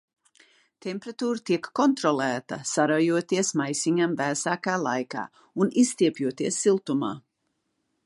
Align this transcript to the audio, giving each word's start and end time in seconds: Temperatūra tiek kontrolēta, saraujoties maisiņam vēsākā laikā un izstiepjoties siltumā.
Temperatūra 0.85 1.41
tiek 1.49 1.69
kontrolēta, 1.79 2.59
saraujoties 2.71 3.53
maisiņam 3.63 4.19
vēsākā 4.25 4.77
laikā 4.89 5.31
un 5.65 5.73
izstiepjoties 5.87 6.63
siltumā. 6.67 7.17